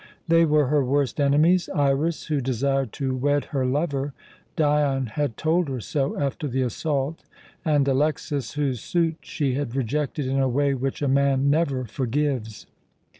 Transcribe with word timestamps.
They 0.27 0.45
were 0.45 0.65
her 0.65 0.83
worst 0.83 1.19
enemies: 1.21 1.69
Iras, 1.69 2.25
who 2.25 2.41
desired 2.41 2.91
to 2.93 3.15
wed 3.15 3.45
her 3.51 3.67
lover 3.67 4.15
Dion 4.55 5.05
had 5.05 5.37
told 5.37 5.69
her 5.69 5.79
so 5.79 6.19
after 6.19 6.47
the 6.47 6.63
assault 6.63 7.23
and 7.63 7.87
Alexas, 7.87 8.53
whose 8.53 8.81
suit 8.81 9.17
she 9.21 9.53
had 9.53 9.75
rejected 9.75 10.25
in 10.25 10.39
a 10.39 10.49
way 10.49 10.73
which 10.73 11.03
a 11.03 11.07
man 11.07 11.51
never 11.51 11.85
forgives. 11.85 12.65